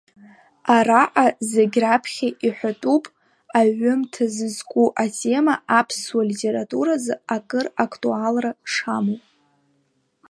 Араҟа 0.75 1.25
зегь 1.51 1.77
раԥхьа 1.83 2.29
иҳәатәуп 2.47 3.05
аҩымҭа 3.59 4.25
зызку 4.35 4.85
атема 5.03 5.55
аԥсуа 5.79 6.23
литературазы 6.29 7.13
акыр 7.35 7.65
актуалра 7.85 8.51
шамоу. 8.73 9.19